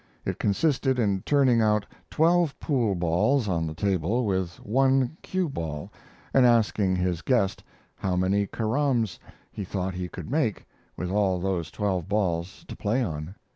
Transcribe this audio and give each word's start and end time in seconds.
It 0.25 0.39
consisted 0.39 0.97
in 0.97 1.21
turning 1.27 1.61
out 1.61 1.85
twelve 2.09 2.59
pool 2.59 2.95
balls 2.95 3.47
on 3.47 3.67
the 3.67 3.75
table 3.75 4.25
with 4.25 4.55
one 4.61 5.15
cue 5.21 5.47
ball, 5.47 5.91
and 6.33 6.43
asking 6.43 6.95
his 6.95 7.21
guest 7.21 7.63
how 7.97 8.15
many 8.15 8.47
caroms 8.47 9.19
he 9.51 9.63
thought 9.63 9.93
he 9.93 10.07
could 10.09 10.31
make 10.31 10.65
with 10.97 11.11
all 11.11 11.39
those 11.39 11.69
twelve 11.69 12.09
balls 12.09 12.65
to 12.67 12.75
play 12.75 13.03
on. 13.03 13.35